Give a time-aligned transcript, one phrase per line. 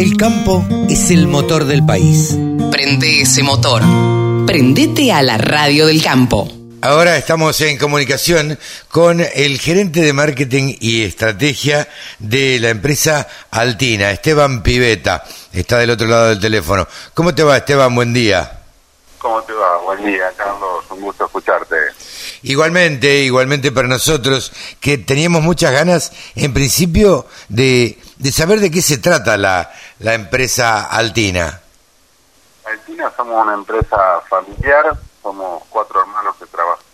[0.00, 2.34] El campo es el motor del país.
[2.70, 3.82] Prende ese motor.
[4.46, 6.50] Prendete a la radio del campo.
[6.80, 8.58] Ahora estamos en comunicación
[8.88, 11.86] con el gerente de marketing y estrategia
[12.18, 15.22] de la empresa Altina, Esteban Piveta.
[15.52, 16.88] Está del otro lado del teléfono.
[17.12, 17.94] ¿Cómo te va, Esteban?
[17.94, 18.59] Buen día.
[19.20, 19.76] ¿Cómo te va?
[19.82, 20.84] Buen día, Carlos.
[20.90, 21.76] Un gusto escucharte.
[22.42, 24.50] Igualmente, igualmente para nosotros,
[24.80, 30.14] que teníamos muchas ganas, en principio, de, de saber de qué se trata la, la
[30.14, 31.60] empresa Altina.
[32.64, 36.86] Altina somos una empresa familiar, somos cuatro hermanos que trabajan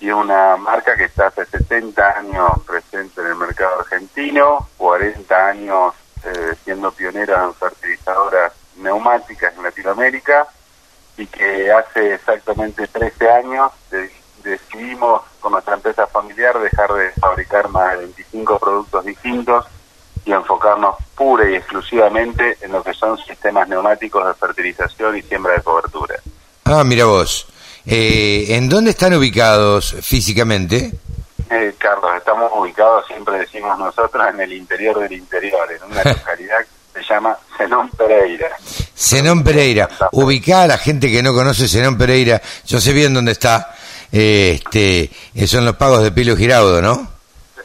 [0.00, 5.94] y una marca que está hace 70 años presente en el mercado argentino, 40 años
[6.24, 10.48] eh, siendo pionera en fertilizadoras neumáticas en Latinoamérica
[11.16, 13.72] y que hace exactamente 13 años
[14.42, 19.66] decidimos con nuestra empresa familiar dejar de fabricar más de 25 productos distintos
[20.24, 25.54] y enfocarnos pura y exclusivamente en lo que son sistemas neumáticos de fertilización y siembra
[25.54, 26.16] de cobertura.
[26.64, 27.46] Ah, mira vos.
[27.86, 30.92] Eh, ¿En dónde están ubicados físicamente?
[31.50, 36.60] Eh, Carlos, estamos ubicados, siempre decimos nosotros, en el interior del interior, en una localidad
[36.60, 38.48] que se llama Zenón Pereira.
[38.96, 39.88] Zenón Pereira.
[40.12, 43.74] Ubicada a la gente que no conoce Zenón Pereira, yo sé bien dónde está.
[44.12, 47.08] Eh, este, eh, son los pagos de Pilo Giraudo, ¿no?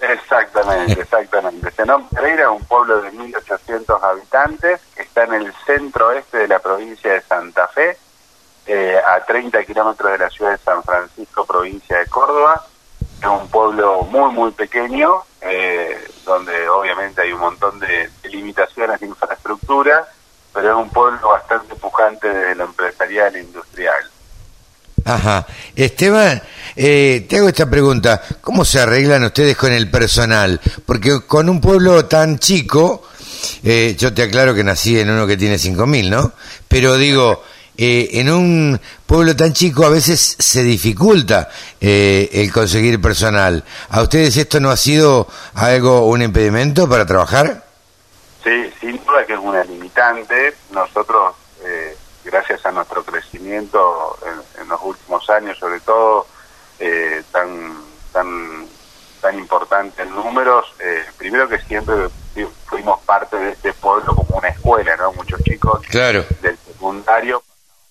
[0.01, 1.69] Exactamente, exactamente.
[1.71, 6.47] Zenón Pereira es un pueblo de 1.800 habitantes que está en el centro oeste de
[6.47, 7.97] la provincia de Santa Fe,
[8.65, 12.65] eh, a 30 kilómetros de la ciudad de San Francisco, provincia de Córdoba.
[13.21, 15.23] Es un pueblo muy, muy pequeño,
[16.25, 20.07] donde obviamente hay un montón de, de limitaciones de infraestructura,
[20.59, 24.03] pero es un pueblo bastante pujante desde lo empresarial e industrial.
[25.05, 25.47] Ajá.
[25.73, 26.41] Esteban,
[26.75, 28.21] eh, te hago esta pregunta.
[28.41, 30.59] ¿Cómo se arreglan ustedes con el personal?
[30.85, 33.03] Porque con un pueblo tan chico,
[33.63, 36.33] eh, yo te aclaro que nací en uno que tiene 5.000, ¿no?
[36.67, 37.41] Pero digo,
[37.77, 43.63] eh, en un pueblo tan chico a veces se dificulta el conseguir personal.
[43.89, 47.63] ¿A ustedes esto no ha sido algo, un impedimento para trabajar?
[48.43, 49.63] Sí, sin duda que es una
[50.71, 51.35] Nosotros
[52.23, 54.17] gracias a nuestro crecimiento
[54.59, 56.27] en, los últimos años, sobre todo
[56.79, 57.83] eh, tan
[58.13, 58.67] tan
[59.19, 61.95] tan importante en números, eh, primero que siempre
[62.65, 65.11] fuimos parte de este pueblo como una escuela, ¿no?
[65.13, 66.23] Muchos chicos claro.
[66.41, 67.43] del secundario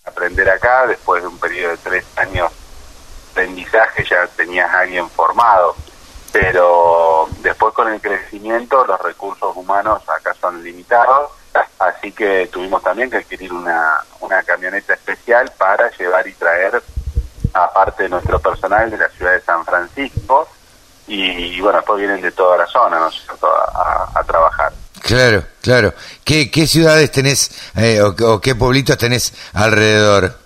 [0.04, 2.50] aprender acá, después de un periodo de tres años
[3.34, 5.74] de aprendizaje ya tenías a alguien formado,
[6.32, 11.32] pero después con el crecimiento los recursos humanos acá son limitados
[11.78, 16.82] así que tuvimos también que adquirir una, una camioneta especial para llevar y traer
[17.52, 20.48] aparte de nuestro personal de la ciudad de San Francisco
[21.06, 24.72] y, bueno, después vienen de toda la zona, ¿no a, trabajar.
[25.00, 25.94] Claro, claro.
[26.22, 30.36] ¿Qué, qué ciudades tenés eh, o, qué pueblitos tenés alrededor?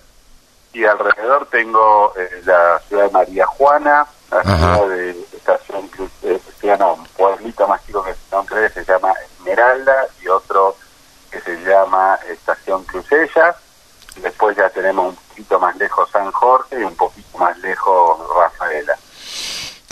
[0.71, 5.89] Y alrededor tengo eh, la ciudad de María Juana, la ciudad de Estación
[6.23, 10.72] eh, un pueblito más chico que Estación Cruz se llama Esmeralda y otro
[11.73, 13.55] llama Estación Crucella.
[14.21, 18.95] Después ya tenemos un poquito más lejos San Jorge y un poquito más lejos Rafaela.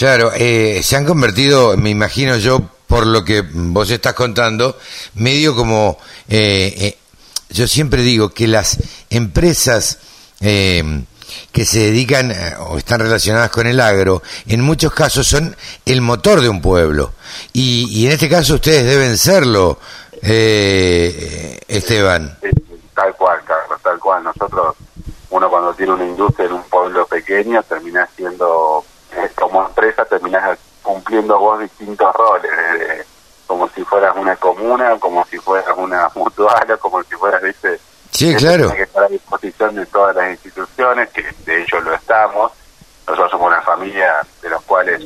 [0.02, 4.78] Claro, eh, se han convertido, me imagino yo, por lo que vos estás contando,
[5.14, 5.98] medio como,
[6.28, 6.98] eh, eh,
[7.50, 10.00] yo siempre digo que las empresas
[10.40, 15.56] que se dedican o están relacionadas con el agro, en muchos casos son
[15.86, 17.14] el motor de un pueblo.
[17.54, 19.80] Y en este caso ustedes deben serlo,
[20.24, 22.38] eh, Esteban.
[22.96, 24.24] Tal cual, Carlos, tal cual.
[24.24, 24.76] Nosotros,
[25.30, 28.84] uno cuando tiene una industria en un pueblo pequeño, termina siendo,
[29.16, 32.52] eh, como empresa, terminas cumpliendo vos distintos roles,
[33.48, 37.80] como si fueras una comuna, como si fueras una mutual, como si fueras, viste,
[38.12, 38.72] Sí, claro.
[38.74, 42.52] que estar a disposición de todas las instituciones, que de hecho lo estamos.
[43.08, 45.02] Nosotros somos una familia de los cuales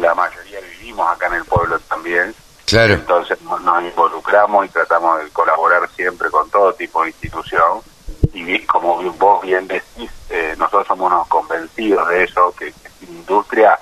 [0.00, 2.34] la mayoría vivimos acá en el pueblo también.
[2.74, 7.80] Entonces nos involucramos y tratamos de colaborar siempre con todo tipo de institución.
[8.32, 13.78] Y como vos bien decís, eh, nosotros somos unos convencidos de eso, que, sin industria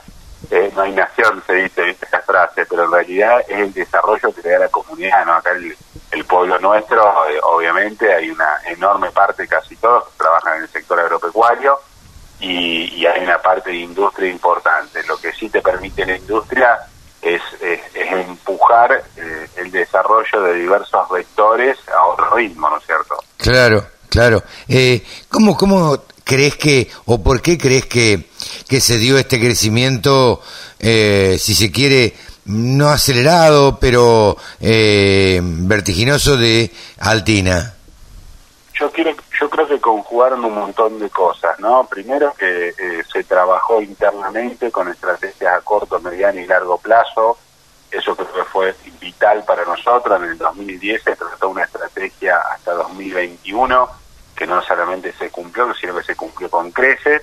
[0.50, 4.43] eh, no hay nación, se dice esa frase, pero en realidad es el desarrollo que
[4.43, 5.35] le da la comunidad, ¿no?
[5.35, 10.62] Acá el, pueblo nuestro, eh, obviamente, hay una enorme parte, casi todos, que trabajan en
[10.62, 11.79] el sector agropecuario
[12.38, 15.03] y, y hay una parte de industria importante.
[15.05, 16.79] Lo que sí te permite la industria
[17.23, 19.70] es, es, empujar eh, el
[20.41, 23.17] desarrollo de diversos vectores a otro ritmo, ¿no es cierto?
[23.37, 24.43] Claro, claro.
[24.69, 28.29] Eh, ¿cómo, ¿Cómo crees que, o por qué crees que,
[28.69, 30.41] que se dio este crecimiento,
[30.79, 32.15] eh, si se quiere,
[32.47, 37.75] no acelerado, pero eh, vertiginoso de Altina?
[38.75, 41.87] Yo, quiero, yo creo que conjugaron un montón de cosas, ¿no?
[41.87, 47.37] Primero que eh, se trabajó internamente con estrategias a corto, mediano y largo plazo.
[47.91, 48.75] Eso creo que fue
[49.11, 50.23] vital para nosotros.
[50.23, 53.89] En el 2010 se trató una estrategia hasta 2021
[54.37, 57.23] que no solamente se cumplió, sino que se cumplió con creces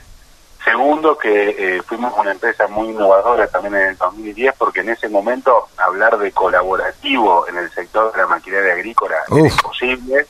[0.67, 5.07] Segundo, que eh, fuimos una empresa muy innovadora también en el 2010, porque en ese
[5.07, 10.27] momento hablar de colaborativo en el sector de la maquinaria agrícola era imposible.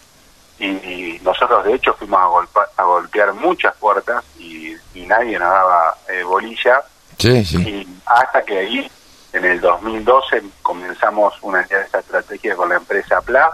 [0.60, 2.20] Y, nosotros, de hecho, fuimos
[2.78, 4.76] a, golpear muchas puertas y,
[5.08, 6.84] nadie nos daba eh, bolilla.
[7.58, 8.92] Y hasta que ahí,
[9.38, 13.52] en el 2012, comenzamos una alianza estratégica con la empresa PLA,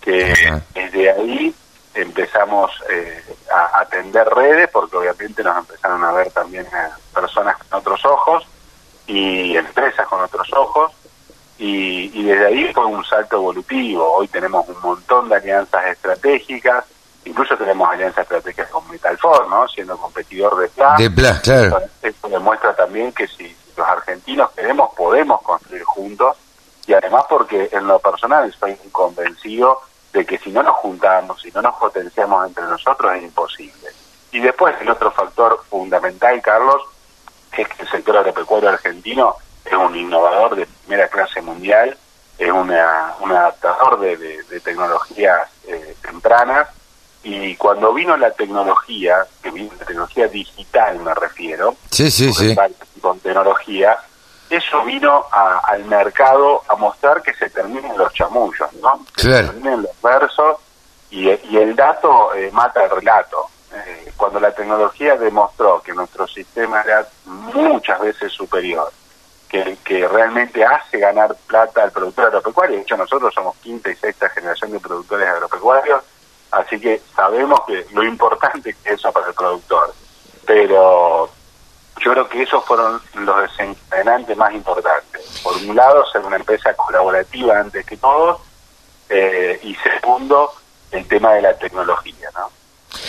[0.00, 0.34] que
[0.74, 1.54] desde ahí
[1.94, 3.22] empezamos eh,
[3.52, 8.46] a atender redes, porque obviamente nos empezaron a ver también eh, personas con otros ojos
[9.06, 10.92] y empresas con otros ojos,
[11.58, 14.14] y, desde ahí fue un salto evolutivo.
[14.14, 16.84] Hoy tenemos un montón de alianzas estratégicas,
[17.24, 19.68] incluso tenemos alianzas estratégicas con Metalfor, ¿no?
[19.68, 20.96] siendo competidor de PLA.
[20.96, 21.78] De PLA, claro.
[22.02, 26.36] Esto demuestra también que si los argentinos queremos, podemos construir juntos,
[26.86, 29.80] y además porque en lo personal estoy convencido
[30.12, 33.88] de que si no nos juntamos, si no nos potenciamos entre nosotros es imposible.
[34.32, 36.82] Y después el otro factor fundamental, Carlos,
[37.56, 41.96] es que el sector agropecuario argentino es un innovador de primera clase mundial,
[42.38, 46.68] es una, un adaptador de, tecnologías eh, tempranas
[47.22, 52.56] y cuando vino la tecnología, que vino la tecnología digital me refiero, sí, sí, sí.
[53.02, 53.98] Con tecnología,
[54.48, 59.04] eso vino al mercado a mostrar que se terminen los chamullos, ¿no?
[59.14, 60.58] Que se terminen los versos
[61.10, 63.48] y, el dato eh, mata el relato.
[63.74, 68.92] Eh, cuando la tecnología demostró que nuestro sistema era muchas veces superior,
[69.48, 73.96] que, que realmente hace ganar plata al productor agropecuario, de hecho nosotros somos quinta y
[73.96, 76.02] sexta generación de productores agropecuarios,
[76.50, 79.94] así que sabemos que lo importante es eso para el productor,
[80.46, 81.30] pero
[82.04, 85.40] yo creo que esos fueron los desencadenantes más importantes.
[85.42, 88.40] Por un lado, ser una empresa colaborativa antes que todos,
[89.08, 90.52] eh, y segundo,
[90.90, 92.50] el tema de la tecnología, ¿no?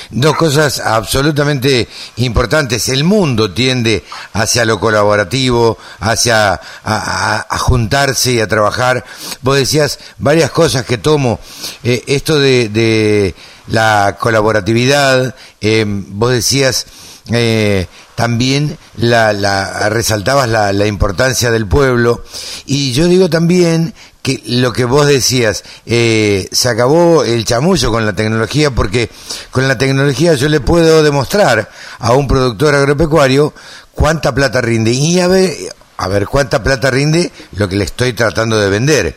[0.09, 1.87] Dos cosas absolutamente
[2.17, 2.87] importantes.
[2.89, 4.03] El mundo tiende
[4.33, 9.03] hacia lo colaborativo, hacia a, juntarse y a trabajar.
[9.41, 11.39] Vos decías varias cosas que tomo.
[11.83, 13.33] Eh, esto de,
[13.67, 16.85] la colaboratividad, eh, vos decías
[17.31, 22.24] eh, también la, la resaltabas la, la, importancia del pueblo.
[22.65, 28.06] Y yo digo también que lo que vos decías eh, se acabó el chamullo con
[28.06, 29.10] la tecnología porque
[29.51, 31.69] con la tecnología yo le puedo demostrar
[32.00, 33.54] a un productor agropecuario
[33.92, 34.92] cuánta plata rinde.
[34.92, 35.54] Y a ver
[35.98, 39.15] a ver cuánta plata rinde lo que le estoy tratando de vender.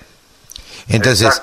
[0.88, 1.40] Entonces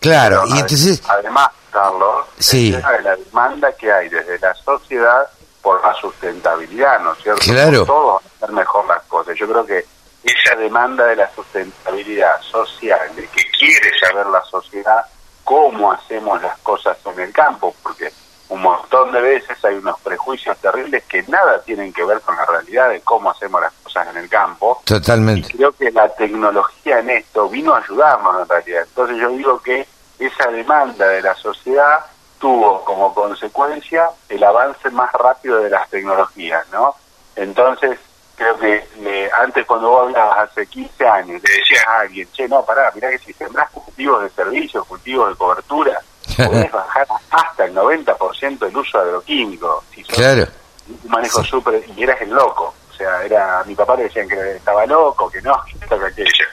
[0.00, 2.72] claro y entonces además Carlos sí.
[2.72, 5.26] de la demanda que hay desde la sociedad
[5.62, 7.40] por la sustentabilidad, ¿no es cierto?
[7.44, 7.84] Claro.
[7.84, 9.36] Todos hacer mejor las cosas.
[9.38, 9.84] Yo creo que
[10.24, 15.04] esa demanda de la sustentabilidad social, de que quiere saber la sociedad
[15.44, 18.12] cómo hacemos las cosas en el campo, porque
[18.48, 22.44] un montón de veces hay unos prejuicios terribles que nada tienen que ver con la
[22.44, 24.82] realidad de cómo hacemos las cosas en el campo.
[24.84, 25.48] Totalmente.
[25.52, 28.82] Y creo que la tecnología en esto vino a ayudarnos en realidad.
[28.82, 29.86] Entonces yo digo que
[30.18, 32.04] esa demanda de la sociedad
[32.42, 36.96] tuvo como consecuencia el avance más rápido de las tecnologías, ¿no?
[37.36, 38.00] Entonces,
[38.34, 42.48] creo que eh, antes cuando vos hablabas hace 15 años, le decías a alguien, che,
[42.48, 46.00] no, pará, mirá que si sembrás cultivos de servicios, cultivos de cobertura,
[46.36, 49.84] podés bajar hasta el 90% el uso agroquímico.
[49.94, 50.44] Si claro.
[50.88, 51.80] Un manejo súper...
[51.96, 52.74] Y eras el loco.
[52.90, 56.06] O sea, era mi papá le decían que estaba loco, que no, que esto, que
[56.06, 56.44] aquello.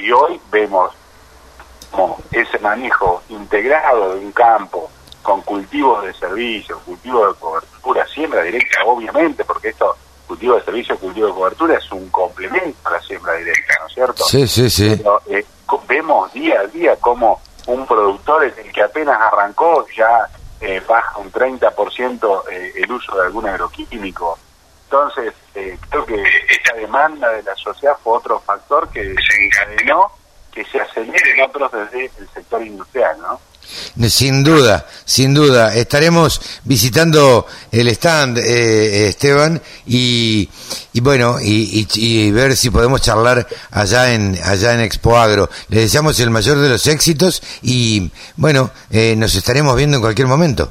[0.00, 0.94] Y hoy vemos
[1.90, 4.83] como ese manejo integrado de un campo,
[5.24, 10.98] con cultivos de servicio, cultivos de cobertura, siembra directa, obviamente, porque esto, cultivo de servicio,
[10.98, 14.24] cultivo de cobertura, es un complemento a la siembra directa, ¿no es cierto?
[14.24, 14.94] Sí, sí, sí.
[14.98, 15.44] Pero, eh,
[15.88, 20.28] vemos día a día como un productor, el que apenas arrancó, ya
[20.60, 24.38] eh, baja un 30% eh, el uso de algún agroquímico.
[24.84, 30.12] Entonces, eh, creo que esta demanda de la sociedad fue otro factor que desencadenó
[30.54, 33.40] que se aceleren otros desde el sector industrial, ¿no?
[34.08, 35.74] Sin duda, sin duda.
[35.74, 40.48] Estaremos visitando el stand, eh, Esteban, y,
[40.92, 45.48] y bueno, y, ver si podemos charlar allá en, allá en Expo Agro.
[45.68, 50.28] Le deseamos el mayor de los éxitos y bueno, eh, nos estaremos viendo en cualquier
[50.28, 50.70] momento.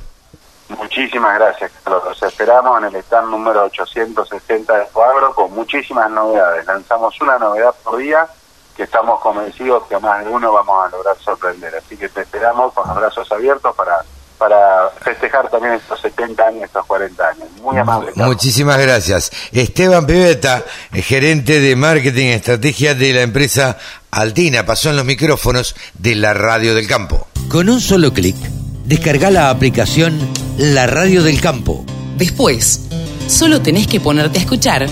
[0.70, 2.04] Muchísimas gracias, Carlos.
[2.06, 6.66] Los esperamos en el stand número 860 de Expo Agro con muchísimas novedades.
[6.66, 8.28] Lanzamos una novedad por día
[8.75, 11.75] que estamos convencidos que más de uno vamos a lograr sorprender.
[11.75, 14.03] Así que te esperamos con los brazos abiertos para
[14.44, 17.48] para festejar también estos 70 años, estos 40 años.
[17.62, 18.12] Muy amable.
[18.15, 19.32] Muchísimas gracias.
[19.53, 23.77] Esteban Piveta, eh, gerente de marketing y estrategia de la empresa
[24.12, 27.27] Altina, pasó en los micrófonos de la Radio del Campo.
[27.48, 28.36] Con un solo clic,
[28.84, 30.20] descarga la aplicación
[30.58, 31.86] La Radio del Campo.
[32.18, 32.82] Después,
[33.27, 34.88] solo tenés que ponerte a escuchar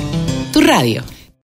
[0.53, 1.03] tu radio.